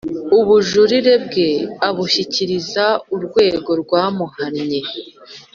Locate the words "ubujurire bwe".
0.39-1.47